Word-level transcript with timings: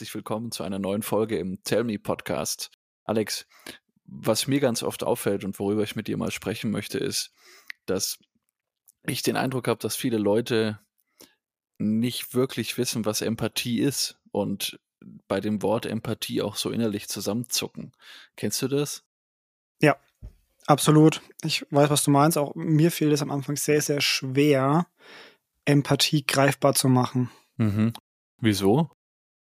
herzlich 0.00 0.14
willkommen 0.14 0.50
zu 0.50 0.62
einer 0.62 0.78
neuen 0.78 1.02
Folge 1.02 1.36
im 1.36 1.62
Tell 1.62 1.84
Me 1.84 1.98
Podcast. 1.98 2.70
Alex, 3.04 3.46
was 4.06 4.46
mir 4.46 4.58
ganz 4.58 4.82
oft 4.82 5.04
auffällt 5.04 5.44
und 5.44 5.58
worüber 5.58 5.82
ich 5.82 5.94
mit 5.94 6.08
dir 6.08 6.16
mal 6.16 6.30
sprechen 6.30 6.70
möchte, 6.70 6.96
ist, 6.96 7.34
dass 7.84 8.18
ich 9.06 9.20
den 9.22 9.36
Eindruck 9.36 9.68
habe, 9.68 9.78
dass 9.78 9.96
viele 9.96 10.16
Leute 10.16 10.80
nicht 11.76 12.32
wirklich 12.32 12.78
wissen, 12.78 13.04
was 13.04 13.20
Empathie 13.20 13.78
ist 13.80 14.18
und 14.32 14.80
bei 15.28 15.38
dem 15.38 15.60
Wort 15.60 15.84
Empathie 15.84 16.40
auch 16.40 16.56
so 16.56 16.70
innerlich 16.70 17.06
zusammenzucken. 17.10 17.92
Kennst 18.36 18.62
du 18.62 18.68
das? 18.68 19.04
Ja, 19.82 19.98
absolut. 20.64 21.20
Ich 21.42 21.66
weiß, 21.68 21.90
was 21.90 22.04
du 22.04 22.10
meinst. 22.10 22.38
Auch 22.38 22.54
mir 22.54 22.90
fiel 22.90 23.12
es 23.12 23.20
am 23.20 23.30
Anfang 23.30 23.56
sehr, 23.56 23.82
sehr 23.82 24.00
schwer, 24.00 24.86
Empathie 25.66 26.24
greifbar 26.24 26.74
zu 26.74 26.88
machen. 26.88 27.30
Mhm. 27.58 27.92
Wieso? 28.38 28.88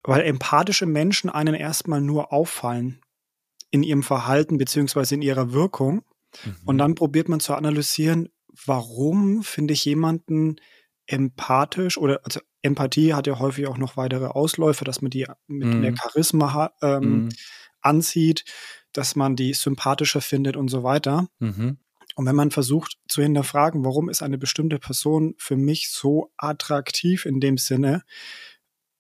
Weil 0.03 0.21
empathische 0.21 0.85
Menschen 0.85 1.29
einen 1.29 1.53
erstmal 1.53 2.01
nur 2.01 2.33
auffallen 2.33 3.01
in 3.69 3.83
ihrem 3.83 4.03
Verhalten 4.03 4.57
beziehungsweise 4.57 5.15
in 5.15 5.21
ihrer 5.21 5.53
Wirkung. 5.53 6.03
Mhm. 6.43 6.55
Und 6.65 6.77
dann 6.77 6.95
probiert 6.95 7.29
man 7.29 7.39
zu 7.39 7.55
analysieren, 7.55 8.29
warum 8.65 9.43
finde 9.43 9.73
ich 9.73 9.85
jemanden 9.85 10.57
empathisch 11.07 11.97
oder 11.97 12.21
also 12.23 12.39
Empathie 12.61 13.13
hat 13.13 13.27
ja 13.27 13.39
häufig 13.39 13.67
auch 13.67 13.77
noch 13.77 13.97
weitere 13.97 14.27
Ausläufe, 14.27 14.85
dass 14.85 15.01
man 15.01 15.09
die 15.09 15.25
mit 15.47 15.67
mhm. 15.67 15.81
mehr 15.81 15.95
Charisma 15.95 16.71
ähm, 16.81 17.23
mhm. 17.23 17.29
anzieht, 17.81 18.45
dass 18.93 19.15
man 19.15 19.35
die 19.35 19.53
sympathischer 19.53 20.21
findet 20.21 20.57
und 20.57 20.67
so 20.67 20.83
weiter. 20.83 21.27
Mhm. 21.39 21.77
Und 22.15 22.25
wenn 22.25 22.35
man 22.35 22.51
versucht 22.51 22.97
zu 23.07 23.21
hinterfragen, 23.21 23.85
warum 23.85 24.09
ist 24.09 24.21
eine 24.21 24.37
bestimmte 24.37 24.79
Person 24.79 25.33
für 25.37 25.55
mich 25.55 25.89
so 25.89 26.31
attraktiv 26.37 27.25
in 27.25 27.39
dem 27.39 27.57
Sinne, 27.57 28.03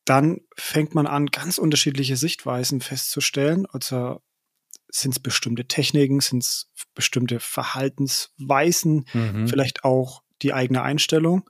dann 0.05 0.41
fängt 0.55 0.95
man 0.95 1.07
an, 1.07 1.27
ganz 1.27 1.57
unterschiedliche 1.57 2.15
Sichtweisen 2.17 2.81
festzustellen. 2.81 3.65
Also 3.67 4.21
sind 4.89 5.11
es 5.11 5.19
bestimmte 5.19 5.65
Techniken, 5.65 6.19
sind 6.19 6.43
es 6.43 6.69
bestimmte 6.93 7.39
Verhaltensweisen, 7.39 9.05
mhm. 9.13 9.47
vielleicht 9.47 9.83
auch 9.83 10.23
die 10.41 10.53
eigene 10.53 10.81
Einstellung. 10.81 11.49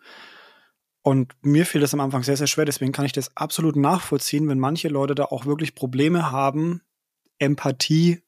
Und 1.04 1.34
mir 1.42 1.66
fiel 1.66 1.82
das 1.82 1.94
am 1.94 2.00
Anfang 2.00 2.24
sehr, 2.24 2.38
sehr 2.38 2.48
schwer. 2.48 2.66
Deswegen 2.66 2.92
kann 2.92 3.06
ich 3.06 3.14
das 3.14 3.36
absolut 3.36 3.76
nachvollziehen, 3.76 4.48
wenn 4.48 4.60
manche 4.60 4.88
Leute 4.88 5.16
da 5.16 5.26
auch 5.26 5.46
wirklich 5.46 5.74
Probleme 5.74 6.32
haben, 6.32 6.82
Empathie 7.40 8.22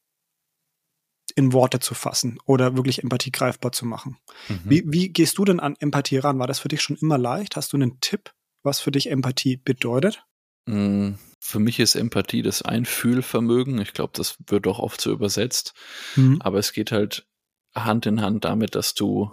in 1.35 1.53
Worte 1.53 1.79
zu 1.79 1.93
fassen 1.93 2.39
oder 2.45 2.75
wirklich 2.75 3.03
Empathie 3.03 3.31
greifbar 3.31 3.71
zu 3.71 3.85
machen. 3.85 4.17
Mhm. 4.49 4.61
Wie, 4.65 4.83
wie 4.87 5.09
gehst 5.09 5.37
du 5.37 5.45
denn 5.45 5.59
an 5.59 5.75
Empathie 5.79 6.17
ran? 6.17 6.39
War 6.39 6.47
das 6.47 6.59
für 6.59 6.67
dich 6.67 6.81
schon 6.81 6.97
immer 6.97 7.17
leicht? 7.17 7.55
Hast 7.55 7.73
du 7.73 7.77
einen 7.77 7.99
Tipp, 7.99 8.33
was 8.63 8.79
für 8.79 8.91
dich 8.91 9.09
Empathie 9.09 9.57
bedeutet? 9.57 10.25
Mm, 10.65 11.13
für 11.39 11.59
mich 11.59 11.79
ist 11.79 11.95
Empathie 11.95 12.41
das 12.41 12.61
Einfühlvermögen. 12.61 13.79
Ich 13.79 13.93
glaube, 13.93 14.13
das 14.15 14.37
wird 14.47 14.65
auch 14.67 14.79
oft 14.79 15.01
so 15.01 15.11
übersetzt. 15.11 15.73
Mhm. 16.15 16.41
Aber 16.41 16.59
es 16.59 16.73
geht 16.73 16.91
halt 16.91 17.27
Hand 17.75 18.05
in 18.05 18.21
Hand 18.21 18.45
damit, 18.45 18.75
dass 18.75 18.93
du 18.93 19.31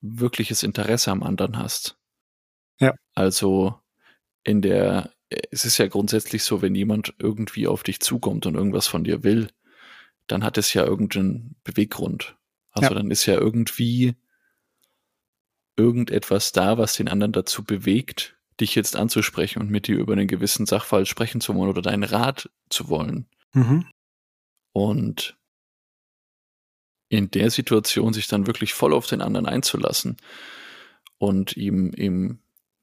wirkliches 0.00 0.62
Interesse 0.62 1.10
am 1.10 1.22
anderen 1.22 1.58
hast. 1.58 1.98
Ja. 2.80 2.94
Also 3.14 3.78
in 4.44 4.62
der, 4.62 5.12
es 5.50 5.64
ist 5.64 5.78
ja 5.78 5.86
grundsätzlich 5.88 6.44
so, 6.44 6.62
wenn 6.62 6.74
jemand 6.74 7.14
irgendwie 7.18 7.66
auf 7.66 7.82
dich 7.82 8.00
zukommt 8.00 8.46
und 8.46 8.54
irgendwas 8.54 8.86
von 8.86 9.04
dir 9.04 9.24
will, 9.24 9.48
dann 10.26 10.44
hat 10.44 10.58
es 10.58 10.72
ja 10.72 10.84
irgendeinen 10.84 11.56
Beweggrund. 11.64 12.36
Also 12.70 12.90
ja. 12.90 12.94
dann 12.94 13.10
ist 13.10 13.26
ja 13.26 13.34
irgendwie 13.34 14.16
irgendetwas 15.76 16.52
da, 16.52 16.78
was 16.78 16.94
den 16.94 17.08
anderen 17.08 17.32
dazu 17.32 17.64
bewegt, 17.64 18.36
dich 18.60 18.74
jetzt 18.74 18.96
anzusprechen 18.96 19.60
und 19.60 19.70
mit 19.70 19.86
dir 19.86 19.98
über 19.98 20.14
einen 20.14 20.28
gewissen 20.28 20.66
Sachverhalt 20.66 21.08
sprechen 21.08 21.40
zu 21.40 21.54
wollen 21.54 21.70
oder 21.70 21.82
deinen 21.82 22.04
Rat 22.04 22.50
zu 22.70 22.88
wollen. 22.88 23.26
Mhm. 23.52 23.86
Und 24.72 25.36
in 27.08 27.30
der 27.30 27.50
Situation 27.50 28.12
sich 28.12 28.26
dann 28.26 28.46
wirklich 28.46 28.74
voll 28.74 28.92
auf 28.92 29.06
den 29.06 29.20
anderen 29.20 29.46
einzulassen 29.46 30.16
und 31.18 31.56
ihm, 31.56 31.92
ihm 31.96 32.38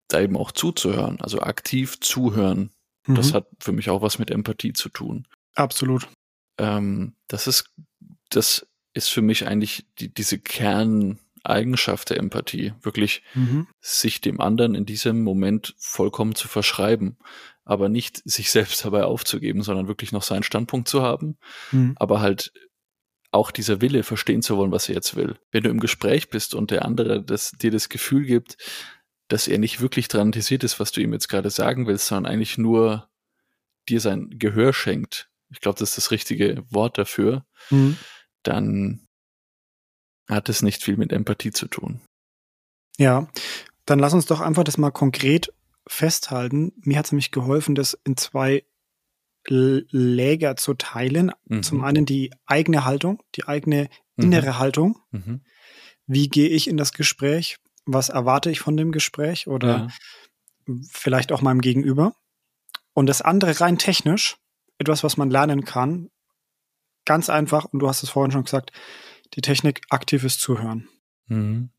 da 0.08 0.22
eben 0.22 0.38
auch 0.38 0.52
zuzuhören, 0.52 1.20
also 1.22 1.42
aktiv 1.42 2.00
zuhören, 2.00 2.72
mhm. 3.08 3.16
das 3.16 3.34
hat 3.34 3.48
für 3.60 3.72
mich 3.72 3.90
auch 3.90 4.02
was 4.02 4.20
mit 4.20 4.32
Empathie 4.32 4.74
zu 4.74 4.90
tun. 4.90 5.28
Absolut. 5.56 6.08
Ähm, 6.58 7.16
das 7.28 7.48
ist, 7.48 7.72
das 8.30 8.66
ist 8.94 9.10
für 9.10 9.22
mich 9.22 9.48
eigentlich 9.48 9.86
die, 10.00 10.14
diese 10.14 10.40
Kerneigenschaft 11.44 12.10
der 12.10 12.18
Empathie, 12.18 12.74
wirklich 12.82 13.24
mhm. 13.34 13.68
sich 13.80 14.22
dem 14.22 14.40
anderen 14.40 14.76
in 14.76 14.86
diesem 14.86 15.24
Moment 15.24 15.76
vollkommen 15.78 16.36
zu 16.36 16.48
verschreiben, 16.48 17.18
aber 17.66 17.90
nicht 17.90 18.22
sich 18.26 18.52
selbst 18.52 18.84
dabei 18.86 19.04
aufzugeben, 19.04 19.64
sondern 19.64 19.88
wirklich 19.88 20.12
noch 20.12 20.24
seinen 20.24 20.44
Standpunkt 20.44 20.88
zu 20.88 21.02
haben, 21.02 21.38
mhm. 21.72 21.96
aber 21.98 22.22
halt 22.22 22.54
auch 23.32 23.52
dieser 23.52 23.82
Wille 23.82 24.04
verstehen 24.04 24.42
zu 24.42 24.58
wollen, 24.58 24.72
was 24.72 24.90
er 24.90 24.96
jetzt 24.96 25.16
will. 25.16 25.36
Wenn 25.52 25.64
du 25.64 25.70
im 25.70 25.80
Gespräch 25.80 26.30
bist 26.30 26.54
und 26.54 26.72
der 26.72 26.86
andere 26.86 27.24
das, 27.24 27.52
dir 27.52 27.72
das 27.72 27.90
Gefühl 27.90 28.26
gibt, 28.26 28.58
dass 29.28 29.48
er 29.48 29.58
nicht 29.58 29.82
wirklich 29.82 30.08
daran 30.08 30.28
interessiert 30.28 30.64
ist, 30.64 30.80
was 30.80 30.92
du 30.92 31.02
ihm 31.02 31.14
jetzt 31.14 31.30
gerade 31.30 31.50
sagen 31.50 31.88
willst, 31.88 32.08
sondern 32.08 32.32
eigentlich 32.32 32.58
nur 32.58 33.10
dir 33.90 34.00
sein 34.00 34.30
Gehör 34.38 34.72
schenkt, 34.72 35.30
ich 35.50 35.62
glaube, 35.62 35.80
das 35.80 35.90
ist 35.90 35.98
das 35.98 36.12
richtige 36.12 36.64
Wort 36.70 36.98
dafür, 36.98 37.46
mhm. 37.70 37.98
dann 38.44 39.03
hat 40.30 40.50
es 40.50 40.62
nicht 40.62 40.84
viel 40.84 40.98
mit 40.98 41.12
Empathie 41.12 41.52
zu 41.52 41.68
tun. 41.68 42.02
Ja, 42.98 43.28
dann 43.86 44.00
lass 44.00 44.14
uns 44.14 44.26
doch 44.26 44.42
einfach 44.42 44.64
das 44.64 44.78
mal 44.78 44.92
konkret 44.92 45.54
festhalten. 45.88 46.74
Mir 46.78 46.98
hat 46.98 47.06
es 47.06 47.12
nämlich 47.12 47.32
geholfen, 47.32 47.76
das 47.76 47.98
in 48.06 48.16
zwei 48.18 48.64
Läger 49.46 50.56
zu 50.56 50.74
teilen. 50.74 51.32
Mhm. 51.46 51.64
Zum 51.64 51.84
einen 51.84 52.06
die 52.06 52.32
eigene 52.46 52.86
Haltung, 52.86 53.22
die 53.36 53.46
eigene 53.46 53.90
mhm. 54.16 54.26
innere 54.26 54.52
mhm. 54.52 54.60
Haltung. 54.60 55.00
Mhm. 55.12 55.42
Wie 56.06 56.30
gehe 56.30 56.50
ich 56.50 56.68
in 56.68 56.78
das 56.78 56.94
Gespräch? 56.94 57.58
Was 57.86 58.10
erwarte 58.10 58.50
ich 58.50 58.62
von 58.62 58.78
dem 58.78 58.92
Gespräch 58.92 59.48
oder 59.48 59.90
ja. 60.68 60.76
vielleicht 60.90 61.32
auch 61.32 61.42
meinem 61.42 61.62
Gegenüber? 61.62 62.16
Und 62.94 63.08
das 63.08 63.22
andere 63.22 63.60
rein 63.60 63.78
technisch, 63.78 64.38
etwas, 64.78 65.04
was 65.04 65.18
man 65.18 65.30
lernen 65.30 65.66
kann. 65.66 66.10
Ganz 67.06 67.30
einfach, 67.30 67.66
und 67.66 67.80
du 67.80 67.88
hast 67.88 68.04
es 68.04 68.10
vorhin 68.10 68.32
schon 68.32 68.46
gesagt, 68.46 68.72
die 69.36 69.42
Technik 69.42 69.82
aktives 69.90 70.40
Zuhören. 70.40 70.88
Mhm. 71.28 71.70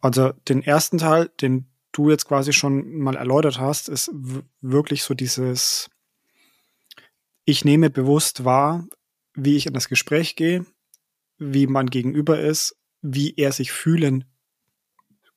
Also 0.00 0.32
den 0.48 0.62
ersten 0.62 0.98
Teil, 0.98 1.30
den 1.40 1.70
du 1.92 2.10
jetzt 2.10 2.26
quasi 2.26 2.52
schon 2.52 2.98
mal 2.98 3.16
erläutert 3.16 3.58
hast, 3.58 3.88
ist 3.88 4.10
wirklich 4.60 5.02
so 5.02 5.14
dieses, 5.14 5.90
ich 7.44 7.64
nehme 7.64 7.90
bewusst 7.90 8.44
wahr, 8.44 8.86
wie 9.34 9.56
ich 9.56 9.66
in 9.66 9.72
das 9.72 9.88
Gespräch 9.88 10.36
gehe, 10.36 10.66
wie 11.38 11.66
man 11.66 11.86
gegenüber 11.86 12.38
ist, 12.40 12.76
wie 13.00 13.34
er 13.36 13.52
sich 13.52 13.72
fühlen 13.72 14.24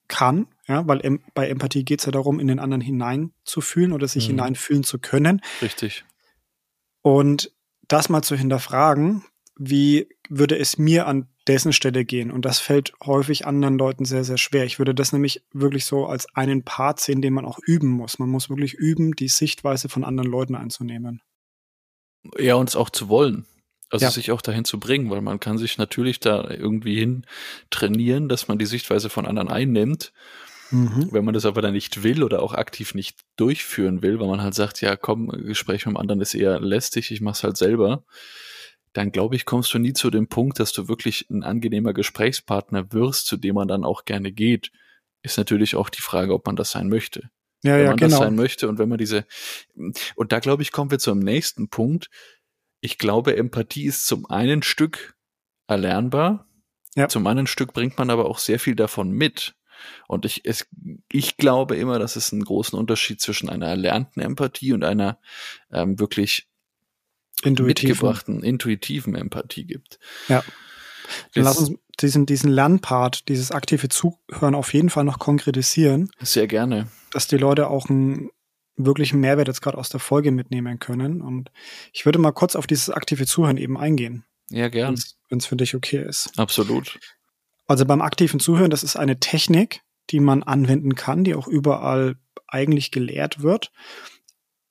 kann, 0.07 0.47
ja, 0.67 0.85
weil 0.87 0.99
em 1.05 1.21
bei 1.33 1.47
Empathie 1.47 1.85
geht 1.85 1.99
es 1.99 2.05
ja 2.05 2.11
darum, 2.11 2.39
in 2.39 2.47
den 2.47 2.59
anderen 2.59 2.81
hineinzufühlen 2.81 3.93
oder 3.93 4.07
sich 4.07 4.25
mhm. 4.25 4.31
hineinfühlen 4.31 4.83
zu 4.83 4.99
können. 4.99 5.41
Richtig. 5.61 6.03
Und 7.01 7.51
das 7.87 8.09
mal 8.09 8.21
zu 8.21 8.35
hinterfragen, 8.35 9.23
wie 9.63 10.09
würde 10.27 10.57
es 10.57 10.79
mir 10.79 11.05
an 11.05 11.27
dessen 11.47 11.71
Stelle 11.71 12.03
gehen? 12.03 12.31
Und 12.31 12.45
das 12.45 12.57
fällt 12.57 12.93
häufig 13.05 13.45
anderen 13.45 13.77
Leuten 13.77 14.05
sehr, 14.05 14.23
sehr 14.23 14.39
schwer. 14.39 14.65
Ich 14.65 14.79
würde 14.79 14.95
das 14.95 15.13
nämlich 15.13 15.43
wirklich 15.53 15.85
so 15.85 16.07
als 16.07 16.25
einen 16.33 16.63
Part 16.63 16.99
sehen, 16.99 17.21
den 17.21 17.33
man 17.33 17.45
auch 17.45 17.59
üben 17.63 17.89
muss. 17.89 18.17
Man 18.17 18.29
muss 18.29 18.49
wirklich 18.49 18.73
üben, 18.73 19.11
die 19.15 19.27
Sichtweise 19.27 19.87
von 19.87 20.03
anderen 20.03 20.31
Leuten 20.31 20.55
einzunehmen. 20.55 21.21
Ja, 22.39 22.55
und 22.55 22.69
es 22.69 22.75
auch 22.75 22.89
zu 22.89 23.07
wollen. 23.07 23.45
Also 23.91 24.05
ja. 24.05 24.11
sich 24.11 24.31
auch 24.31 24.41
dahin 24.41 24.65
zu 24.65 24.79
bringen, 24.79 25.11
weil 25.11 25.21
man 25.21 25.39
kann 25.39 25.59
sich 25.59 25.77
natürlich 25.77 26.19
da 26.19 26.49
irgendwie 26.49 26.97
hin 26.97 27.27
trainieren, 27.69 28.29
dass 28.29 28.47
man 28.47 28.57
die 28.57 28.65
Sichtweise 28.65 29.11
von 29.11 29.27
anderen 29.27 29.49
einnimmt. 29.49 30.11
Mhm. 30.71 31.09
Wenn 31.11 31.25
man 31.25 31.35
das 31.35 31.45
aber 31.45 31.61
dann 31.61 31.73
nicht 31.73 32.01
will 32.01 32.23
oder 32.23 32.41
auch 32.41 32.55
aktiv 32.55 32.95
nicht 32.95 33.19
durchführen 33.35 34.01
will, 34.01 34.19
weil 34.19 34.27
man 34.27 34.41
halt 34.41 34.55
sagt, 34.55 34.81
ja 34.81 34.95
komm, 34.95 35.27
Gespräch 35.27 35.85
mit 35.85 35.95
dem 35.95 35.97
anderen 35.97 36.21
ist 36.21 36.33
eher 36.33 36.59
lästig, 36.59 37.11
ich 37.11 37.21
mach's 37.21 37.43
halt 37.43 37.57
selber, 37.57 38.05
dann 38.93 39.11
glaube 39.11 39.35
ich, 39.35 39.45
kommst 39.45 39.73
du 39.73 39.79
nie 39.79 39.93
zu 39.93 40.09
dem 40.09 40.27
Punkt, 40.27 40.59
dass 40.59 40.73
du 40.73 40.87
wirklich 40.87 41.29
ein 41.29 41.43
angenehmer 41.43 41.93
Gesprächspartner 41.93 42.91
wirst, 42.91 43.27
zu 43.27 43.37
dem 43.37 43.55
man 43.55 43.67
dann 43.67 43.85
auch 43.85 44.05
gerne 44.05 44.31
geht. 44.31 44.71
Ist 45.21 45.37
natürlich 45.37 45.75
auch 45.75 45.89
die 45.89 46.01
Frage, 46.01 46.33
ob 46.33 46.45
man 46.45 46.55
das 46.55 46.71
sein 46.71 46.89
möchte. 46.89 47.29
Ja, 47.63 47.75
wenn 47.75 47.83
ja, 47.83 47.89
man 47.89 47.97
genau. 47.97 48.09
das 48.09 48.19
sein 48.19 48.35
möchte 48.35 48.67
und 48.67 48.79
wenn 48.79 48.89
man 48.89 48.97
diese, 48.97 49.25
und 50.15 50.31
da 50.31 50.39
glaube 50.39 50.63
ich, 50.63 50.71
kommen 50.71 50.91
wir 50.91 50.99
zum 50.99 51.19
nächsten 51.19 51.69
Punkt, 51.69 52.09
ich 52.81 52.97
glaube, 52.97 53.37
Empathie 53.37 53.85
ist 53.85 54.07
zum 54.07 54.25
einen 54.25 54.63
Stück 54.63 55.15
erlernbar, 55.67 56.47
ja. 56.95 57.07
zum 57.07 57.25
anderen 57.27 57.47
Stück 57.47 57.73
bringt 57.73 57.97
man 57.97 58.09
aber 58.09 58.25
auch 58.25 58.39
sehr 58.39 58.59
viel 58.59 58.75
davon 58.75 59.11
mit. 59.11 59.55
Und 60.07 60.25
ich, 60.25 60.45
es, 60.45 60.67
ich 61.11 61.37
glaube 61.37 61.75
immer, 61.75 61.97
dass 61.97 62.15
es 62.15 62.31
einen 62.31 62.43
großen 62.43 62.77
Unterschied 62.77 63.21
zwischen 63.21 63.49
einer 63.49 63.67
erlernten 63.67 64.21
Empathie 64.21 64.73
und 64.73 64.83
einer 64.83 65.19
ähm, 65.71 65.99
wirklich 65.99 66.50
intuitiven. 67.43 67.89
mitgebrachten, 67.91 68.43
intuitiven 68.43 69.15
Empathie 69.15 69.65
gibt. 69.65 69.99
Ja. 70.27 70.43
Dann 71.33 71.43
lass 71.43 71.57
uns 71.57 71.77
diesen, 71.99 72.25
diesen 72.25 72.51
Lernpart, 72.51 73.27
dieses 73.27 73.51
aktive 73.51 73.89
Zuhören 73.89 74.55
auf 74.55 74.73
jeden 74.73 74.89
Fall 74.89 75.03
noch 75.03 75.19
konkretisieren. 75.19 76.11
Sehr 76.21 76.47
gerne. 76.47 76.87
Dass 77.11 77.27
die 77.27 77.37
Leute 77.37 77.69
auch 77.69 77.89
ein 77.89 78.29
wirklichen 78.77 79.19
Mehrwert 79.19 79.47
jetzt 79.47 79.61
gerade 79.61 79.77
aus 79.77 79.89
der 79.89 79.99
Folge 79.99 80.31
mitnehmen 80.31 80.79
können. 80.79 81.21
Und 81.21 81.51
ich 81.93 82.05
würde 82.05 82.19
mal 82.19 82.31
kurz 82.31 82.55
auf 82.55 82.67
dieses 82.67 82.89
aktive 82.89 83.25
Zuhören 83.25 83.57
eben 83.57 83.77
eingehen. 83.77 84.23
Ja, 84.49 84.69
gern. 84.69 84.99
Wenn 85.29 85.37
es 85.37 85.45
für 85.45 85.55
dich 85.55 85.75
okay 85.75 86.03
ist. 86.03 86.31
Absolut. 86.37 86.99
Also 87.67 87.85
beim 87.85 88.01
aktiven 88.01 88.39
Zuhören, 88.39 88.71
das 88.71 88.83
ist 88.83 88.95
eine 88.95 89.19
Technik, 89.19 89.81
die 90.09 90.19
man 90.19 90.43
anwenden 90.43 90.95
kann, 90.95 91.23
die 91.23 91.35
auch 91.35 91.47
überall 91.47 92.15
eigentlich 92.47 92.91
gelehrt 92.91 93.43
wird, 93.43 93.71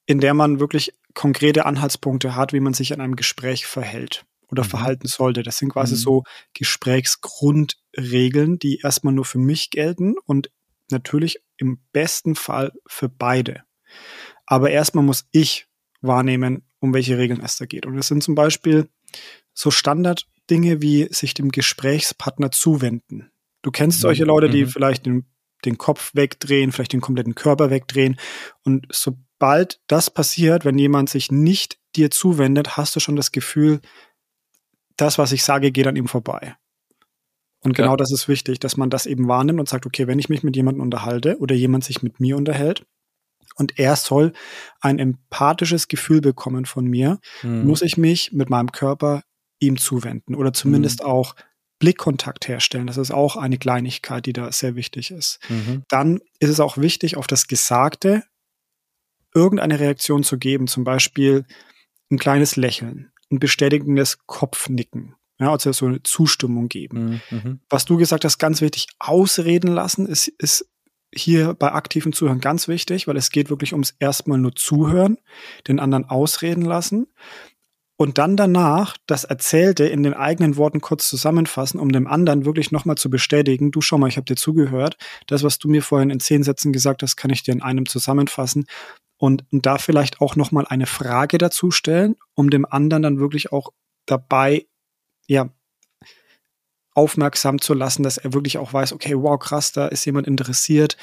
in 0.07 0.21
der 0.21 0.35
man 0.35 0.61
wirklich 0.61 0.93
konkrete 1.21 1.67
Anhaltspunkte 1.67 2.35
hat, 2.35 2.55
wie 2.55 2.61
man 2.61 2.73
sich 2.73 2.93
in 2.93 3.03
einem 3.03 3.15
Gespräch 3.15 3.67
verhält 3.67 4.25
oder 4.49 4.65
mhm. 4.65 4.69
verhalten 4.69 5.07
sollte. 5.07 5.43
Das 5.43 5.59
sind 5.59 5.69
quasi 5.69 5.95
mhm. 5.95 5.99
so 5.99 6.25
Gesprächsgrundregeln, 6.55 8.59
die 8.59 8.79
erstmal 8.79 9.13
nur 9.13 9.27
für 9.27 9.39
mich 9.39 9.69
gelten 9.69 10.15
und 10.25 10.51
natürlich 10.91 11.43
im 11.59 11.79
besten 11.93 12.37
Fall 12.37 12.73
für 12.87 13.11
beide. 13.11 13.65
Aber 14.47 14.71
erstmal 14.71 15.05
muss 15.05 15.27
ich 15.31 15.67
wahrnehmen, 16.01 16.63
um 16.79 16.95
welche 16.95 17.19
Regeln 17.19 17.43
es 17.45 17.59
da 17.59 17.67
geht. 17.67 17.85
Und 17.85 17.99
es 17.99 18.07
sind 18.07 18.23
zum 18.23 18.35
Beispiel 18.35 18.89
so 19.53 19.71
Standarddinge 19.71 20.81
wie 20.81 21.07
sich 21.13 21.35
dem 21.35 21.51
Gesprächspartner 21.51 22.51
zuwenden. 22.51 23.31
Du 23.61 23.71
kennst 23.71 23.99
mhm. 23.99 24.03
solche 24.05 24.25
Leute, 24.25 24.49
die 24.49 24.65
mhm. 24.65 24.69
vielleicht 24.69 25.05
den, 25.05 25.27
den 25.67 25.77
Kopf 25.77 26.13
wegdrehen, 26.15 26.73
vielleicht 26.73 26.95
den 26.95 27.03
kompletten 27.03 27.35
Körper 27.35 27.69
wegdrehen. 27.69 28.19
Und 28.65 28.87
sobald 29.41 29.81
das 29.87 30.11
passiert, 30.11 30.67
wenn 30.67 30.79
jemand 30.79 31.09
sich 31.09 31.33
nicht 31.33 31.79
dir 31.97 32.11
zuwendet, 32.11 32.77
hast 32.77 32.95
du 32.95 33.01
schon 33.01 33.17
das 33.17 33.33
Gefühl, 33.33 33.81
das, 34.97 35.17
was 35.17 35.33
ich 35.33 35.43
sage, 35.43 35.73
geht 35.73 35.87
an 35.87 35.97
ihm 35.97 36.09
vorbei. 36.09 36.57
Und 37.63 37.75
genau 37.75 37.93
ja. 37.93 37.97
das 37.97 38.13
ist 38.13 38.29
wichtig, 38.29 38.61
dass 38.61 38.77
man 38.77 38.91
das 38.91 39.07
eben 39.07 39.29
wahrnimmt 39.29 39.59
und 39.59 39.69
sagt, 39.69 39.87
okay, 39.87 40.07
wenn 40.07 40.19
ich 40.19 40.29
mich 40.29 40.43
mit 40.43 40.57
jemandem 40.57 40.83
unterhalte 40.83 41.39
oder 41.39 41.55
jemand 41.55 41.85
sich 41.85 42.03
mit 42.03 42.21
mir 42.21 42.37
unterhält 42.37 42.85
und 43.57 43.79
er 43.79 43.97
soll 43.97 44.33
ein 44.81 44.99
empathisches 44.99 45.89
Gefühl 45.89 46.21
bekommen 46.21 46.67
von 46.67 46.85
mir, 46.85 47.19
mhm. 47.43 47.67
muss 47.67 47.81
ich 47.81 47.97
mich 47.97 48.33
mit 48.33 48.51
meinem 48.51 48.73
Körper 48.73 49.23
ihm 49.59 49.79
zuwenden 49.79 50.35
oder 50.35 50.53
zumindest 50.53 51.01
mhm. 51.01 51.07
auch 51.07 51.35
Blickkontakt 51.79 52.47
herstellen. 52.47 52.87
Das 52.87 52.99
ist 52.99 53.11
auch 53.11 53.37
eine 53.37 53.57
Kleinigkeit, 53.57 54.27
die 54.27 54.35
da 54.35 54.53
sehr 54.53 54.75
wichtig 54.75 55.11
ist. 55.11 55.39
Mhm. 55.49 55.85
Dann 55.89 56.21
ist 56.41 56.51
es 56.51 56.61
auch 56.61 56.77
wichtig, 56.77 57.17
auf 57.17 57.27
das 57.27 57.47
Gesagte 57.47 58.23
irgendeine 59.35 59.81
Reaktion 59.81 60.23
zu 60.23 60.39
geben, 60.39 60.67
zum 60.67 60.85
Beispiel 60.85 61.45
ein 62.11 62.19
kleines 62.19 62.57
Lächeln, 62.57 63.13
ein 63.31 63.39
bestätigendes 63.39 64.19
Kopfnicken. 64.27 65.15
Ja, 65.39 65.53
also 65.53 65.73
so 65.73 65.87
eine 65.87 66.03
Zustimmung 66.03 66.69
geben. 66.69 67.23
Mhm, 67.31 67.39
mhm. 67.39 67.61
Was 67.71 67.87
du 67.87 67.97
gesagt 67.97 68.25
hast, 68.25 68.39
ganz 68.39 68.61
wichtig, 68.61 68.89
ausreden 68.99 69.69
lassen 69.69 70.07
ist, 70.07 70.29
ist 70.29 70.69
hier 71.15 71.55
bei 71.55 71.73
aktiven 71.73 72.13
Zuhören 72.13 72.41
ganz 72.41 72.69
wichtig, 72.69 73.09
weil 73.09 73.17
es 73.17 73.31
geht 73.31 73.51
wirklich 73.51 73.73
ums 73.73 73.95
erstmal 73.99 74.39
nur 74.39 74.55
Zuhören, 74.55 75.17
den 75.67 75.81
anderen 75.81 76.05
ausreden 76.05 76.63
lassen 76.63 77.07
und 78.01 78.17
dann 78.17 78.35
danach 78.35 78.97
das 79.07 79.25
Erzählte 79.25 79.85
in 79.85 80.03
den 80.03 80.15
eigenen 80.15 80.57
Worten 80.57 80.81
kurz 80.81 81.07
zusammenfassen, 81.07 81.79
um 81.79 81.93
dem 81.93 82.07
anderen 82.07 82.47
wirklich 82.47 82.73
nochmal 82.73 82.97
zu 82.97 83.11
bestätigen, 83.11 83.73
du 83.73 83.83
schau 83.83 83.99
mal, 83.99 84.09
ich 84.09 84.17
habe 84.17 84.25
dir 84.25 84.37
zugehört, 84.37 84.97
das, 85.27 85.43
was 85.43 85.59
du 85.59 85.69
mir 85.69 85.83
vorhin 85.83 86.09
in 86.09 86.19
zehn 86.19 86.43
Sätzen 86.43 86.73
gesagt 86.73 87.03
hast, 87.03 87.17
kann 87.17 87.31
ich 87.31 87.43
dir 87.43 87.53
in 87.53 87.61
einem 87.61 87.85
zusammenfassen 87.85 88.65
und, 89.21 89.45
da 89.53 89.77
vielleicht 89.77 90.23
auch 90.23 90.35
nochmal 90.35 90.67
eine 90.67 90.87
Frage 90.87 91.37
dazu 91.37 91.71
stellen, 91.71 92.17
um 92.35 92.49
dem 92.49 92.65
anderen 92.65 93.03
dann 93.03 93.19
wirklich 93.21 93.53
auch 93.53 93.69
dabei 94.07 94.67
ja, 95.27 95.51
aufmerksam 96.95 97.61
zu 97.61 97.75
lassen, 97.75 98.03
dass 98.03 98.17
er 98.17 98.33
wirklich 98.33 98.57
auch 98.57 98.73
weiß, 98.73 98.95
okay, 98.95 99.15
wow, 99.15 99.39
krass, 99.39 99.73
da 99.73 99.87
ist 99.89 100.07
jemand 100.07 100.27
interessiert. 100.27 100.97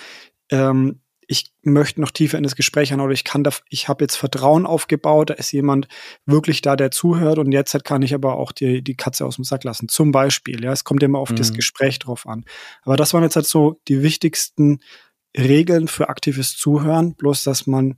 Ähm, 0.50 1.00
ich 1.28 1.52
möchte 1.62 2.02
noch 2.02 2.10
tiefer 2.10 2.38
in 2.38 2.44
das 2.44 2.56
Gespräch 2.56 2.92
an 2.92 3.02
oder 3.02 3.12
ich 3.12 3.24
kann 3.24 3.44
da, 3.44 3.52
ich 3.70 3.88
habe 3.88 4.04
jetzt 4.04 4.16
Vertrauen 4.16 4.66
aufgebaut, 4.66 5.30
da 5.30 5.36
ist 5.36 5.52
jemand 5.52 5.88
wirklich 6.26 6.62
da, 6.62 6.76
der 6.76 6.90
zuhört 6.90 7.38
und 7.38 7.52
jetzt 7.52 7.84
kann 7.84 8.02
ich 8.02 8.16
aber 8.16 8.38
auch 8.38 8.52
die, 8.52 8.82
die 8.82 8.96
Katze 8.96 9.26
aus 9.26 9.36
dem 9.36 9.44
Sack 9.44 9.64
lassen. 9.64 9.90
Zum 9.90 10.12
Beispiel, 10.12 10.64
ja, 10.64 10.72
es 10.72 10.86
kommt 10.86 11.04
immer 11.04 11.20
auf 11.20 11.30
mhm. 11.30 11.36
das 11.36 11.54
Gespräch 11.54 12.00
drauf 12.00 12.26
an. 12.26 12.46
Aber 12.82 12.98
das 12.98 13.14
waren 13.14 13.24
jetzt 13.24 13.36
halt 13.36 13.46
so 13.46 13.80
die 13.88 14.02
wichtigsten 14.02 14.80
Regeln 15.36 15.88
für 15.88 16.10
aktives 16.10 16.56
Zuhören, 16.56 17.16
bloß 17.16 17.44
dass 17.44 17.68
man 17.68 17.96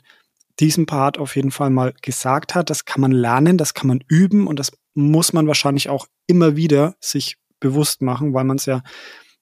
diesen 0.59 0.85
Part 0.85 1.17
auf 1.17 1.35
jeden 1.35 1.51
Fall 1.51 1.69
mal 1.69 1.93
gesagt 2.01 2.55
hat. 2.55 2.69
Das 2.69 2.85
kann 2.85 3.01
man 3.01 3.11
lernen, 3.11 3.57
das 3.57 3.73
kann 3.73 3.87
man 3.87 4.03
üben 4.07 4.47
und 4.47 4.59
das 4.59 4.71
muss 4.93 5.33
man 5.33 5.47
wahrscheinlich 5.47 5.89
auch 5.89 6.07
immer 6.27 6.55
wieder 6.55 6.95
sich 6.99 7.37
bewusst 7.59 8.01
machen, 8.01 8.33
weil 8.33 8.43
man 8.43 8.57
es 8.57 8.65
ja 8.65 8.83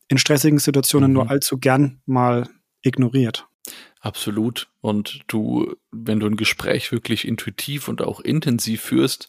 in 0.08 0.18
stressigen 0.18 0.60
Situationen 0.60 1.12
mhm. 1.12 1.14
nur 1.16 1.30
allzu 1.30 1.58
gern 1.58 2.02
mal 2.06 2.48
ignoriert. 2.82 3.48
Absolut. 4.00 4.68
Und 4.82 5.22
du, 5.28 5.76
wenn 5.92 6.20
du 6.20 6.28
ein 6.28 6.38
Gespräch 6.38 6.92
wirklich 6.92 7.28
intuitiv 7.28 7.88
und 7.88 8.02
auch 8.02 8.20
intensiv 8.20 8.82
führst, 8.82 9.28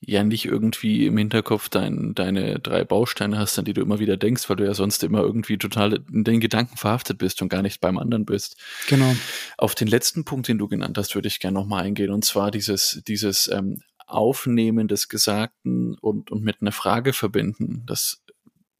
ja 0.00 0.24
nicht 0.24 0.46
irgendwie 0.46 1.06
im 1.06 1.16
Hinterkopf 1.16 1.68
dein, 1.68 2.14
deine 2.14 2.58
drei 2.58 2.84
Bausteine 2.84 3.38
hast, 3.38 3.58
an 3.58 3.64
die 3.64 3.74
du 3.74 3.82
immer 3.82 3.98
wieder 3.98 4.16
denkst, 4.16 4.48
weil 4.48 4.56
du 4.56 4.64
ja 4.64 4.74
sonst 4.74 5.04
immer 5.04 5.20
irgendwie 5.20 5.58
total 5.58 6.00
in 6.12 6.24
den 6.24 6.40
Gedanken 6.40 6.76
verhaftet 6.76 7.18
bist 7.18 7.40
und 7.42 7.50
gar 7.50 7.62
nicht 7.62 7.80
beim 7.80 7.98
anderen 7.98 8.24
bist. 8.24 8.56
Genau. 8.88 9.14
Auf 9.58 9.74
den 9.74 9.88
letzten 9.88 10.24
Punkt, 10.24 10.48
den 10.48 10.58
du 10.58 10.68
genannt 10.68 10.98
hast, 10.98 11.14
würde 11.14 11.28
ich 11.28 11.38
gerne 11.38 11.58
nochmal 11.58 11.84
eingehen. 11.84 12.10
Und 12.10 12.24
zwar 12.24 12.50
dieses, 12.50 13.02
dieses 13.06 13.48
ähm, 13.48 13.82
Aufnehmen 14.06 14.88
des 14.88 15.08
Gesagten 15.08 15.96
und, 16.00 16.30
und 16.30 16.42
mit 16.42 16.56
einer 16.60 16.72
Frage 16.72 17.12
verbinden. 17.12 17.84
Das, 17.86 18.22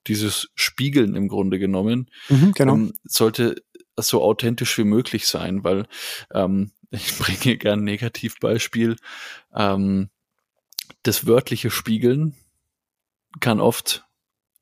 dieses 0.07 0.49
Spiegeln 0.55 1.15
im 1.15 1.29
Grunde 1.29 1.59
genommen, 1.59 2.11
mhm, 2.29 2.53
genau. 2.53 2.75
ähm, 2.75 2.93
sollte 3.05 3.63
so 4.09 4.23
authentisch 4.23 4.77
wie 4.79 4.85
möglich 4.85 5.27
sein, 5.27 5.65
weil 5.65 5.87
ähm, 6.33 6.73
ich 6.91 7.17
bringe 7.19 7.57
gern 7.57 7.81
ein 7.81 7.85
Negativbeispiel. 7.85 8.97
Ähm, 9.55 10.11
das 11.03 11.27
wörtliche 11.27 11.71
Spiegeln 11.71 12.35
kann 13.41 13.61
oft 13.61 14.05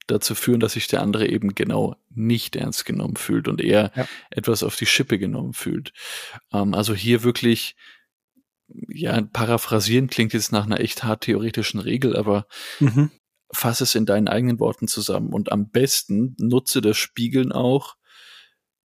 dazu 0.06 0.34
führen, 0.34 0.60
dass 0.60 0.72
sich 0.72 0.88
der 0.88 1.02
andere 1.02 1.28
eben 1.28 1.54
genau 1.54 1.96
nicht 2.10 2.56
ernst 2.56 2.84
genommen 2.84 3.16
fühlt 3.16 3.46
und 3.46 3.60
eher 3.60 3.92
ja. 3.94 4.08
etwas 4.30 4.62
auf 4.62 4.76
die 4.76 4.86
Schippe 4.86 5.18
genommen 5.18 5.52
fühlt. 5.52 5.92
Ähm, 6.52 6.74
also 6.74 6.94
hier 6.94 7.22
wirklich, 7.22 7.76
ja, 8.88 9.20
paraphrasieren 9.20 10.08
klingt 10.08 10.32
jetzt 10.32 10.52
nach 10.52 10.66
einer 10.66 10.80
echt 10.80 11.04
hart 11.04 11.22
theoretischen 11.22 11.80
Regel, 11.80 12.16
aber 12.16 12.46
mhm. 12.80 13.10
fass 13.52 13.80
es 13.80 13.94
in 13.94 14.06
deinen 14.06 14.28
eigenen 14.28 14.58
Worten 14.60 14.88
zusammen 14.88 15.32
und 15.32 15.52
am 15.52 15.70
besten 15.70 16.34
nutze 16.38 16.80
das 16.80 16.96
Spiegeln 16.96 17.52
auch 17.52 17.96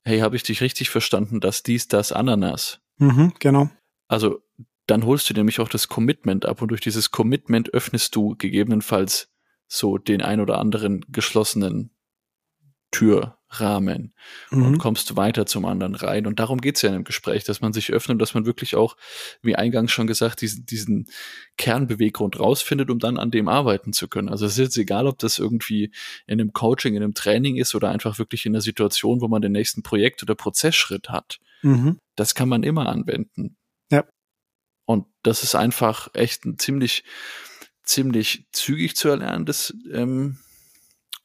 hey, 0.03 0.19
habe 0.19 0.36
ich 0.36 0.43
dich 0.43 0.62
richtig 0.62 0.89
verstanden, 0.89 1.39
dass 1.39 1.63
dies, 1.63 1.88
das, 1.88 2.12
Ananas. 2.12 2.81
Mhm, 2.98 3.33
genau. 3.39 3.69
Also 4.07 4.41
dann 4.86 5.05
holst 5.05 5.29
du 5.29 5.33
nämlich 5.33 5.60
auch 5.60 5.69
das 5.69 5.88
Commitment 5.88 6.45
ab 6.45 6.62
und 6.62 6.69
durch 6.69 6.81
dieses 6.81 7.12
Commitment 7.12 7.74
öffnest 7.74 8.15
du 8.15 8.36
gegebenenfalls 8.36 9.31
so 9.67 9.98
den 9.98 10.22
ein 10.22 10.41
oder 10.41 10.60
anderen 10.60 11.05
geschlossenen 11.10 11.91
Türrahmen 13.53 14.13
mhm. 14.51 14.65
und 14.65 14.77
kommst 14.77 15.15
weiter 15.15 15.45
zum 15.45 15.65
anderen 15.65 15.95
rein. 15.95 16.27
Und 16.27 16.39
darum 16.39 16.60
geht's 16.60 16.81
ja 16.81 16.89
in 16.89 16.95
einem 16.95 17.03
Gespräch, 17.03 17.43
dass 17.43 17.62
man 17.62 17.74
sich 17.74 17.91
öffnet, 17.91 18.22
dass 18.22 18.33
man 18.33 18.45
wirklich 18.45 18.75
auch, 18.75 18.98
wie 19.41 19.55
eingangs 19.55 19.91
schon 19.91 20.07
gesagt, 20.07 20.41
diesen, 20.41 20.65
diesen 20.65 21.07
Kernbeweggrund 21.57 22.39
rausfindet, 22.39 22.89
um 22.89 23.00
dann 23.00 23.17
an 23.17 23.31
dem 23.31 23.48
arbeiten 23.48 23.93
zu 23.93 24.07
können. 24.07 24.29
Also 24.29 24.45
es 24.45 24.53
ist 24.53 24.60
jetzt 24.60 24.77
egal, 24.77 25.07
ob 25.07 25.19
das 25.19 25.39
irgendwie 25.39 25.91
in 26.27 26.39
einem 26.39 26.53
Coaching, 26.53 26.95
in 26.95 27.03
einem 27.03 27.13
Training 27.13 27.57
ist 27.57 27.75
oder 27.75 27.89
einfach 27.89 28.19
wirklich 28.19 28.45
in 28.45 28.53
einer 28.53 28.62
Situation, 28.62 29.22
wo 29.22 29.27
man 29.27 29.41
den 29.41 29.51
nächsten 29.51 29.83
Projekt- 29.83 30.24
oder 30.24 30.36
Prozessschritt 30.36 31.10
hat. 31.10 31.39
Mhm. 31.62 32.00
Das 32.15 32.36
kann 32.36 32.50
man 32.50 32.63
immer 32.63 32.88
anwenden. 32.89 33.57
Ja. 33.91 34.05
Und 34.86 35.05
das 35.24 35.43
ist 35.43 35.55
einfach 35.55 36.10
echt 36.13 36.45
ein 36.45 36.60
ziemlich, 36.60 37.03
ziemlich 37.83 38.48
zügig 38.51 38.95
zu 38.95 39.10
erlernendes 39.10 39.75
ähm, 39.91 40.39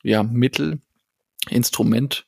ja, 0.03 0.23
Mittel, 0.23 0.81
Instrument, 1.49 2.27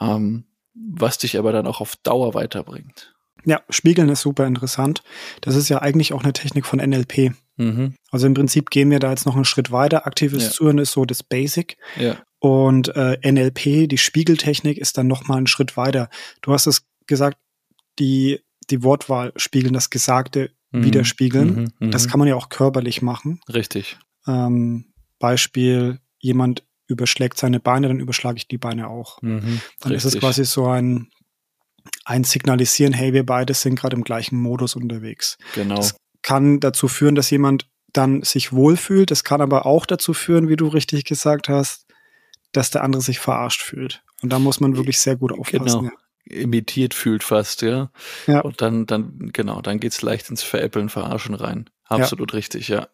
ähm, 0.00 0.44
was 0.74 1.18
dich 1.18 1.38
aber 1.38 1.52
dann 1.52 1.66
auch 1.66 1.80
auf 1.80 1.96
Dauer 1.96 2.34
weiterbringt. 2.34 3.14
Ja, 3.44 3.62
Spiegeln 3.70 4.08
ist 4.08 4.20
super 4.20 4.46
interessant. 4.46 5.02
Das 5.40 5.56
ist 5.56 5.68
ja 5.68 5.80
eigentlich 5.80 6.12
auch 6.12 6.22
eine 6.22 6.32
Technik 6.32 6.66
von 6.66 6.78
NLP. 6.78 7.32
Mhm. 7.56 7.94
Also 8.10 8.26
im 8.26 8.34
Prinzip 8.34 8.70
gehen 8.70 8.90
wir 8.90 8.98
da 8.98 9.10
jetzt 9.10 9.26
noch 9.26 9.34
einen 9.34 9.44
Schritt 9.44 9.72
weiter. 9.72 10.06
Aktives 10.06 10.44
ja. 10.44 10.50
Zuhören 10.50 10.78
ist 10.78 10.92
so 10.92 11.04
das 11.04 11.22
Basic. 11.22 11.76
Ja. 11.98 12.16
Und 12.38 12.94
äh, 12.96 13.18
NLP, 13.24 13.88
die 13.88 13.98
Spiegeltechnik, 13.98 14.78
ist 14.78 14.98
dann 14.98 15.06
noch 15.06 15.26
mal 15.28 15.36
einen 15.36 15.46
Schritt 15.46 15.76
weiter. 15.76 16.08
Du 16.42 16.52
hast 16.52 16.66
es 16.66 16.86
gesagt, 17.06 17.38
die, 17.98 18.40
die 18.70 18.82
Wortwahl 18.82 19.32
spiegeln, 19.36 19.74
das 19.74 19.90
Gesagte 19.90 20.50
mhm. 20.70 20.84
widerspiegeln. 20.84 21.72
Mhm. 21.78 21.90
Das 21.90 22.06
mhm. 22.06 22.10
kann 22.10 22.18
man 22.18 22.28
ja 22.28 22.36
auch 22.36 22.48
körperlich 22.48 23.02
machen. 23.02 23.40
Richtig. 23.52 23.98
Ähm, 24.26 24.86
Beispiel, 25.18 26.00
jemand 26.18 26.64
überschlägt 26.90 27.38
seine 27.38 27.60
Beine, 27.60 27.88
dann 27.88 28.00
überschlage 28.00 28.38
ich 28.38 28.48
die 28.48 28.58
Beine 28.58 28.88
auch. 28.88 29.20
Mhm, 29.22 29.60
dann 29.80 29.92
richtig. 29.92 29.96
ist 29.96 30.04
es 30.04 30.20
quasi 30.20 30.44
so 30.44 30.66
ein, 30.66 31.08
ein 32.04 32.24
Signalisieren, 32.24 32.92
hey, 32.92 33.12
wir 33.12 33.24
beide 33.24 33.54
sind 33.54 33.76
gerade 33.76 33.96
im 33.96 34.04
gleichen 34.04 34.40
Modus 34.40 34.76
unterwegs. 34.76 35.38
Genau. 35.54 35.76
Das 35.76 35.96
kann 36.22 36.60
dazu 36.60 36.88
führen, 36.88 37.14
dass 37.14 37.30
jemand 37.30 37.68
dann 37.92 38.22
sich 38.22 38.52
wohlfühlt. 38.52 39.10
Das 39.10 39.24
kann 39.24 39.40
aber 39.40 39.66
auch 39.66 39.86
dazu 39.86 40.14
führen, 40.14 40.48
wie 40.48 40.56
du 40.56 40.68
richtig 40.68 41.04
gesagt 41.04 41.48
hast, 41.48 41.86
dass 42.52 42.70
der 42.70 42.82
andere 42.82 43.02
sich 43.02 43.18
verarscht 43.18 43.62
fühlt. 43.62 44.02
Und 44.22 44.30
da 44.30 44.38
muss 44.38 44.60
man 44.60 44.76
wirklich 44.76 44.98
sehr 44.98 45.16
gut 45.16 45.32
aufpassen. 45.32 45.80
Genau. 45.80 45.94
imitiert 46.24 46.94
fühlt 46.94 47.24
fast, 47.24 47.62
ja. 47.62 47.90
ja. 48.26 48.40
Und 48.40 48.60
dann, 48.60 48.86
dann, 48.86 49.30
genau, 49.32 49.62
dann 49.62 49.80
geht's 49.80 50.02
leicht 50.02 50.30
ins 50.30 50.42
Veräppeln, 50.42 50.88
Verarschen 50.88 51.34
rein. 51.34 51.70
Absolut 51.84 52.32
ja. 52.32 52.36
richtig, 52.36 52.68
ja. 52.68 52.88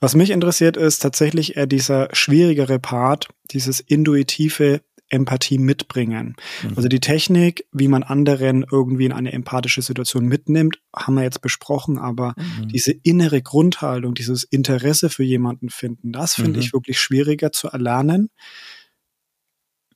Was 0.00 0.14
mich 0.14 0.30
interessiert, 0.30 0.76
ist 0.76 0.98
tatsächlich 1.00 1.56
eher 1.56 1.66
dieser 1.66 2.08
schwierigere 2.12 2.78
Part, 2.78 3.28
dieses 3.50 3.80
intuitive 3.80 4.80
Empathie 5.10 5.58
mitbringen. 5.58 6.36
Mhm. 6.62 6.72
Also 6.76 6.88
die 6.88 7.00
Technik, 7.00 7.66
wie 7.72 7.88
man 7.88 8.02
anderen 8.02 8.64
irgendwie 8.70 9.06
in 9.06 9.12
eine 9.12 9.32
empathische 9.32 9.82
Situation 9.82 10.26
mitnimmt, 10.26 10.78
haben 10.94 11.14
wir 11.14 11.24
jetzt 11.24 11.42
besprochen, 11.42 11.98
aber 11.98 12.34
mhm. 12.36 12.68
diese 12.68 12.92
innere 12.92 13.42
Grundhaltung, 13.42 14.14
dieses 14.14 14.44
Interesse 14.44 15.10
für 15.10 15.24
jemanden 15.24 15.68
finden, 15.68 16.12
das 16.12 16.34
finde 16.34 16.52
mhm. 16.52 16.58
ich 16.60 16.72
wirklich 16.72 17.00
schwieriger 17.00 17.52
zu 17.52 17.68
erlernen. 17.68 18.30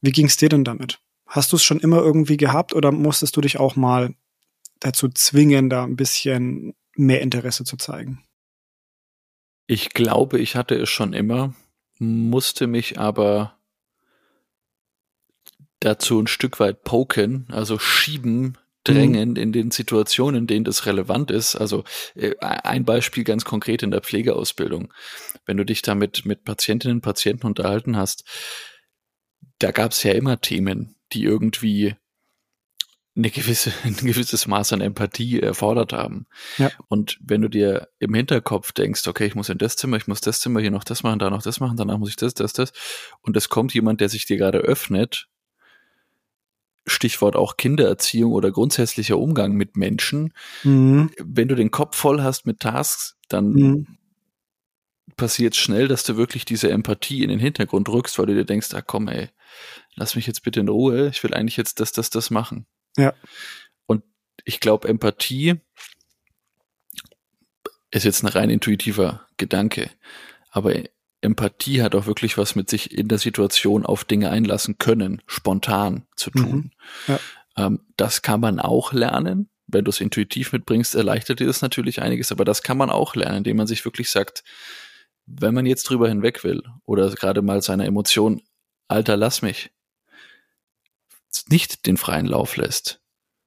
Wie 0.03 0.13
ging 0.13 0.27
es 0.27 0.37
dir 0.37 0.49
denn 0.49 0.65
damit? 0.65 0.99
Hast 1.27 1.53
du 1.53 1.57
es 1.57 1.65
schon 1.65 1.81
immer 1.81 1.99
irgendwie 1.99 2.37
gehabt 2.37 2.75
oder 2.75 2.93
musstest 2.93 3.37
du 3.37 3.41
dich 3.41 3.59
auch 3.59 3.77
mal 3.77 4.15
dazu 4.81 5.09
zwingen, 5.09 5.71
da 5.71 5.85
ein 5.85 5.97
bisschen 5.97 6.75
mehr 6.97 7.23
Interesse 7.23 7.65
zu 7.65 7.77
zeigen? 7.77 8.25
Ich 9.67 9.91
glaube, 9.91 10.39
ich 10.39 10.57
hatte 10.57 10.75
es 10.75 10.91
schon 10.91 11.13
immer, 11.13 11.55
musste 11.99 12.67
mich 12.67 12.99
aber 12.99 13.59
dazu 15.81 16.21
ein 16.21 16.27
Stück 16.27 16.61
weit 16.61 16.83
poken, 16.85 17.47
also 17.51 17.79
schieben, 17.79 18.59
drängen 18.85 19.31
mhm. 19.31 19.37
in 19.37 19.53
den 19.53 19.71
Situationen, 19.71 20.43
in 20.43 20.47
denen 20.47 20.65
das 20.65 20.87
relevant 20.87 21.31
ist. 21.31 21.57
Also 21.57 21.85
äh, 22.15 22.35
ein 22.41 22.85
Beispiel 22.85 23.25
ganz 23.25 23.45
konkret 23.45 23.83
in 23.83 23.91
der 23.91 24.03
Pflegeausbildung. 24.03 24.93
Wenn 25.47 25.57
du 25.57 25.65
dich 25.65 25.83
da 25.83 25.95
mit, 25.95 26.27
mit 26.27 26.45
Patientinnen 26.45 26.99
und 26.99 27.03
Patienten 27.03 27.47
unterhalten 27.47 27.97
hast, 27.97 28.25
da 29.59 29.71
gab 29.71 29.93
es 29.93 30.03
ja 30.03 30.13
immer 30.13 30.41
Themen, 30.41 30.97
die 31.13 31.25
irgendwie 31.25 31.97
eine 33.17 33.31
gewisse, 33.31 33.73
ein 33.85 33.97
gewisses 33.97 34.47
Maß 34.47 34.73
an 34.73 34.81
Empathie 34.81 35.41
erfordert 35.41 35.93
haben. 35.93 36.27
Ja. 36.59 36.71
Und 36.89 37.19
wenn 37.21 37.43
du 37.43 37.49
dir 37.49 37.89
im 37.99 38.15
Hinterkopf 38.15 38.73
denkst, 38.73 39.07
okay, 39.07 39.27
ich 39.27 39.35
muss 39.35 39.49
in 39.49 39.59
das 39.59 39.77
Zimmer, 39.77 39.97
ich 39.97 40.07
muss 40.07 40.21
das 40.21 40.41
Zimmer, 40.41 40.61
hier 40.61 40.71
noch 40.71 40.85
das 40.85 41.03
machen, 41.03 41.19
da 41.19 41.31
noch 41.31 41.43
das 41.43 41.61
machen, 41.61 41.77
danach 41.77 41.99
muss 41.99 42.11
ich 42.11 42.17
das, 42.17 42.35
das, 42.35 42.53
das, 42.53 42.73
und 43.23 43.37
es 43.37 43.49
kommt 43.49 43.75
jemand, 43.75 44.01
der 44.01 44.09
sich 44.09 44.27
dir 44.27 44.37
gerade 44.37 44.59
öffnet, 44.59 45.29
Stichwort 46.87 47.35
auch 47.35 47.57
Kindererziehung 47.57 48.33
oder 48.33 48.51
grundsätzlicher 48.51 49.19
Umgang 49.19 49.53
mit 49.53 49.77
Menschen, 49.77 50.35
mhm. 50.65 51.11
wenn 51.19 51.49
du 51.49 51.55
den 51.55 51.71
Kopf 51.71 51.97
voll 51.97 52.23
hast 52.23 52.47
mit 52.47 52.61
Tasks, 52.61 53.17
dann 53.29 53.53
mhm. 53.53 53.87
passiert 55.17 55.57
schnell, 55.57 55.89
dass 55.89 56.05
du 56.05 56.19
wirklich 56.19 56.45
diese 56.45 56.71
Empathie 56.71 57.23
in 57.23 57.31
den 57.31 57.39
Hintergrund 57.39 57.89
rückst, 57.89 58.19
weil 58.19 58.27
du 58.27 58.35
dir 58.35 58.45
denkst, 58.45 58.75
ah 58.75 58.83
komm 58.83 59.09
ey, 59.09 59.31
lass 59.95 60.15
mich 60.15 60.27
jetzt 60.27 60.43
bitte 60.43 60.61
in 60.61 60.69
Ruhe, 60.69 61.09
ich 61.09 61.23
will 61.23 61.33
eigentlich 61.33 61.57
jetzt 61.57 61.81
das, 61.81 61.93
das, 61.93 62.11
das 62.11 62.31
machen. 62.31 62.67
Ja. 62.97 63.15
Und 63.87 64.05
ich 64.45 64.61
glaube, 64.61 64.89
Empathie 64.89 65.61
ist 67.91 68.05
jetzt 68.05 68.23
ein 68.23 68.29
rein 68.29 68.51
intuitiver 68.51 69.27
Gedanke, 69.37 69.91
aber 70.51 70.75
Empathie 71.21 71.83
hat 71.83 71.95
auch 71.95 72.07
wirklich 72.07 72.37
was 72.37 72.55
mit 72.55 72.69
sich 72.69 72.97
in 72.97 73.09
der 73.09 73.19
Situation 73.19 73.87
auf 73.87 74.05
Dinge 74.05 74.31
einlassen 74.31 74.79
können, 74.79 75.23
spontan 75.27 76.07
zu 76.17 76.31
mhm. 76.35 76.39
tun. 76.39 76.57
Mhm. 76.57 76.71
Ja. 77.09 77.21
Ähm, 77.57 77.81
das 77.97 78.23
kann 78.23 78.41
man 78.41 78.61
auch 78.61 78.93
lernen. 78.93 79.49
Wenn 79.67 79.85
du 79.85 79.91
es 79.91 80.01
intuitiv 80.01 80.53
mitbringst, 80.53 80.95
erleichtert 80.95 81.41
dir 81.41 81.47
das 81.47 81.63
natürlich 81.63 82.03
einiges, 82.03 82.31
aber 82.31 82.45
das 82.45 82.63
kann 82.63 82.77
man 82.77 82.91
auch 82.91 83.17
lernen, 83.17 83.39
indem 83.39 83.57
man 83.57 83.67
sich 83.67 83.85
wirklich 83.85 84.11
sagt, 84.11 84.45
wenn 85.27 85.55
man 85.55 85.65
jetzt 85.65 85.85
drüber 85.85 86.09
hinweg 86.09 86.45
will 86.45 86.63
oder 86.85 87.11
gerade 87.11 87.41
mal 87.41 87.63
seiner 87.63 87.87
Emotion, 87.87 88.43
Alter, 88.89 89.17
lass 89.17 89.41
mich, 89.41 89.71
nicht 91.49 91.87
den 91.87 91.97
freien 91.97 92.27
Lauf 92.27 92.57
lässt, 92.57 93.01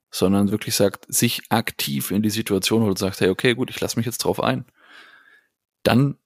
sondern 0.09 0.51
wirklich 0.51 0.75
sagt, 0.75 1.05
sich 1.13 1.43
aktiv 1.49 2.11
in 2.11 2.21
die 2.21 2.29
Situation 2.29 2.81
holt 2.81 2.91
und 2.91 2.99
sagt, 2.99 3.19
hey, 3.21 3.29
okay, 3.29 3.55
gut, 3.55 3.69
ich 3.69 3.79
lasse 3.79 3.97
mich 3.97 4.05
jetzt 4.05 4.19
drauf 4.19 4.41
ein. 4.41 4.65
Dann 5.83 6.17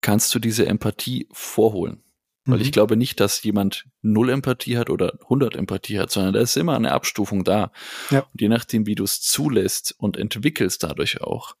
kannst 0.00 0.34
du 0.34 0.38
diese 0.38 0.66
Empathie 0.66 1.28
vorholen. 1.32 2.02
Weil 2.46 2.60
ich 2.60 2.68
mhm. 2.68 2.72
glaube 2.72 2.96
nicht, 2.96 3.20
dass 3.20 3.42
jemand 3.42 3.86
null 4.02 4.28
Empathie 4.28 4.76
hat 4.76 4.90
oder 4.90 5.18
100 5.22 5.56
Empathie 5.56 5.98
hat, 5.98 6.10
sondern 6.10 6.34
da 6.34 6.40
ist 6.40 6.56
immer 6.56 6.76
eine 6.76 6.92
Abstufung 6.92 7.42
da. 7.42 7.72
Ja. 8.10 8.20
Und 8.20 8.40
je 8.40 8.48
nachdem, 8.48 8.86
wie 8.86 8.94
du 8.94 9.04
es 9.04 9.22
zulässt 9.22 9.94
und 9.96 10.18
entwickelst 10.18 10.82
dadurch 10.82 11.22
auch, 11.22 11.56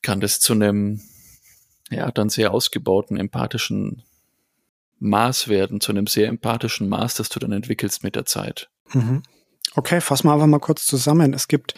kann 0.00 0.20
das 0.20 0.40
zu 0.40 0.54
einem, 0.54 1.02
ja, 1.90 2.10
dann 2.10 2.30
sehr 2.30 2.52
ausgebauten 2.54 3.18
empathischen 3.18 4.02
Maß 5.00 5.48
werden, 5.48 5.80
zu 5.80 5.92
einem 5.92 6.06
sehr 6.06 6.28
empathischen 6.28 6.88
Maß, 6.88 7.14
das 7.14 7.28
du 7.28 7.40
dann 7.40 7.52
entwickelst 7.52 8.04
mit 8.04 8.14
der 8.14 8.26
Zeit. 8.26 8.70
Mhm. 8.92 9.22
Okay, 9.74 10.00
fassen 10.00 10.28
wir 10.28 10.34
einfach 10.34 10.46
mal 10.46 10.58
kurz 10.58 10.86
zusammen. 10.86 11.32
Es 11.32 11.48
gibt 11.48 11.74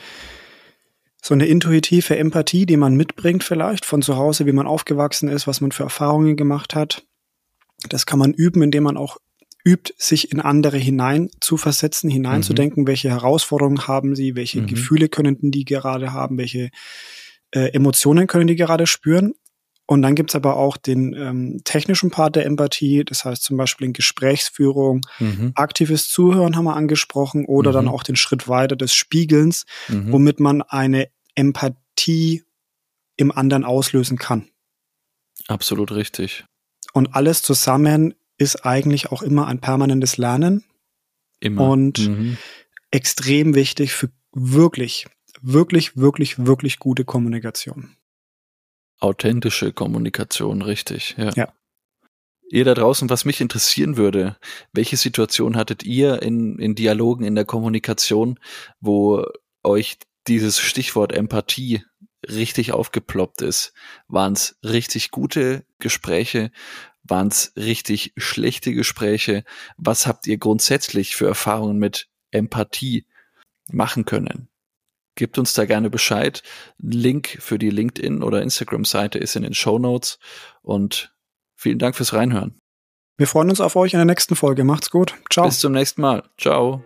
so 1.22 1.34
eine 1.34 1.46
intuitive 1.46 2.16
Empathie, 2.16 2.66
die 2.66 2.76
man 2.76 2.96
mitbringt 2.96 3.44
vielleicht 3.44 3.84
von 3.84 4.02
zu 4.02 4.16
Hause, 4.16 4.44
wie 4.46 4.52
man 4.52 4.66
aufgewachsen 4.66 5.28
ist, 5.28 5.46
was 5.46 5.60
man 5.60 5.72
für 5.72 5.84
Erfahrungen 5.84 6.36
gemacht 6.36 6.74
hat. 6.74 7.06
Das 7.88 8.06
kann 8.06 8.18
man 8.18 8.32
üben, 8.32 8.62
indem 8.62 8.84
man 8.84 8.96
auch 8.96 9.18
übt, 9.64 9.94
sich 9.96 10.32
in 10.32 10.40
andere 10.40 10.78
hinein 10.78 11.30
zu 11.40 11.56
versetzen, 11.56 12.10
hineinzudenken, 12.10 12.82
mhm. 12.82 12.86
welche 12.88 13.10
Herausforderungen 13.10 13.86
haben 13.86 14.16
sie, 14.16 14.34
welche 14.34 14.62
mhm. 14.62 14.66
Gefühle 14.66 15.08
können 15.08 15.38
die 15.40 15.64
gerade 15.64 16.12
haben, 16.12 16.38
welche 16.38 16.70
äh, 17.52 17.72
Emotionen 17.72 18.26
können 18.26 18.48
die 18.48 18.56
gerade 18.56 18.86
spüren. 18.86 19.34
Und 19.86 20.02
dann 20.02 20.14
gibt's 20.14 20.34
aber 20.34 20.56
auch 20.56 20.76
den 20.76 21.12
ähm, 21.14 21.60
technischen 21.64 22.10
Part 22.10 22.36
der 22.36 22.46
Empathie, 22.46 23.04
das 23.04 23.24
heißt 23.24 23.42
zum 23.42 23.56
Beispiel 23.56 23.88
in 23.88 23.92
Gesprächsführung, 23.92 25.02
mhm. 25.18 25.52
aktives 25.54 26.08
Zuhören 26.08 26.56
haben 26.56 26.64
wir 26.64 26.76
angesprochen 26.76 27.44
oder 27.46 27.70
mhm. 27.70 27.74
dann 27.74 27.88
auch 27.88 28.02
den 28.02 28.16
Schritt 28.16 28.48
weiter 28.48 28.76
des 28.76 28.94
Spiegelns, 28.94 29.66
mhm. 29.88 30.12
womit 30.12 30.40
man 30.40 30.62
eine 30.62 31.08
Empathie 31.34 32.44
im 33.16 33.32
anderen 33.32 33.64
auslösen 33.64 34.18
kann. 34.18 34.48
Absolut 35.48 35.92
richtig. 35.92 36.44
Und 36.92 37.14
alles 37.14 37.42
zusammen 37.42 38.14
ist 38.38 38.64
eigentlich 38.64 39.10
auch 39.10 39.22
immer 39.22 39.46
ein 39.46 39.60
permanentes 39.60 40.16
Lernen. 40.16 40.64
Immer. 41.40 41.68
Und 41.68 41.98
mhm. 41.98 42.38
extrem 42.90 43.54
wichtig 43.54 43.92
für 43.92 44.10
wirklich, 44.32 45.06
wirklich, 45.40 45.96
wirklich, 45.96 46.46
wirklich 46.46 46.78
gute 46.78 47.04
Kommunikation 47.04 47.96
authentische 49.02 49.72
Kommunikation, 49.72 50.62
richtig, 50.62 51.16
ja. 51.18 51.30
ja. 51.34 51.52
Ihr 52.48 52.64
da 52.64 52.74
draußen, 52.74 53.08
was 53.08 53.24
mich 53.24 53.40
interessieren 53.40 53.96
würde, 53.96 54.36
welche 54.72 54.96
Situation 54.96 55.56
hattet 55.56 55.84
ihr 55.84 56.22
in, 56.22 56.58
in 56.58 56.74
Dialogen, 56.74 57.24
in 57.24 57.34
der 57.34 57.46
Kommunikation, 57.46 58.38
wo 58.80 59.24
euch 59.64 59.98
dieses 60.28 60.60
Stichwort 60.60 61.12
Empathie 61.12 61.82
richtig 62.28 62.72
aufgeploppt 62.72 63.42
ist? 63.42 63.72
Waren 64.06 64.34
es 64.34 64.58
richtig 64.62 65.10
gute 65.10 65.64
Gespräche? 65.78 66.52
Waren 67.02 67.28
es 67.28 67.52
richtig 67.56 68.12
schlechte 68.16 68.74
Gespräche? 68.74 69.44
Was 69.78 70.06
habt 70.06 70.26
ihr 70.26 70.36
grundsätzlich 70.36 71.16
für 71.16 71.26
Erfahrungen 71.26 71.78
mit 71.78 72.08
Empathie 72.30 73.06
machen 73.70 74.04
können? 74.04 74.51
Gebt 75.14 75.38
uns 75.38 75.52
da 75.52 75.66
gerne 75.66 75.90
Bescheid. 75.90 76.42
Link 76.78 77.36
für 77.40 77.58
die 77.58 77.70
LinkedIn 77.70 78.22
oder 78.22 78.42
Instagram-Seite 78.42 79.18
ist 79.18 79.36
in 79.36 79.42
den 79.42 79.54
Show 79.54 79.78
Notes. 79.78 80.18
Und 80.62 81.14
vielen 81.54 81.78
Dank 81.78 81.96
fürs 81.96 82.14
Reinhören. 82.14 82.58
Wir 83.18 83.26
freuen 83.26 83.50
uns 83.50 83.60
auf 83.60 83.76
euch 83.76 83.92
in 83.92 83.98
der 83.98 84.06
nächsten 84.06 84.36
Folge. 84.36 84.64
Macht's 84.64 84.90
gut. 84.90 85.14
Ciao. 85.30 85.46
Bis 85.46 85.60
zum 85.60 85.72
nächsten 85.72 86.00
Mal. 86.00 86.22
Ciao. 86.38 86.82